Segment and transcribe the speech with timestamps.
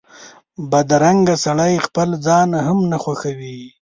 [0.71, 3.59] بدرنګه سړی خپل ځان هم نه خوښوي